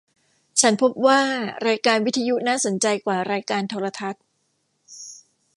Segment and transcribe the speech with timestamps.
[0.61, 1.21] ฉันพบว่า
[1.67, 4.23] รายการวิทยุน่าสนใจว่ารายการโทรทัศน์